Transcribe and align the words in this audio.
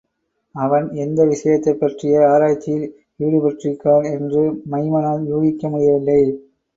அவன் 0.55 0.89
எந்த 0.95 1.25
விஷயத்தைப்பற்றிய 1.25 2.23
ஆராய்ச்சியில் 2.29 2.87
ஈடுப்ட்டிருக்கிறான் 3.19 4.07
என்று 4.11 4.41
மைமனால் 4.71 5.23
யூகிக்க 5.25 5.69
முடியவில்லை. 5.69 6.19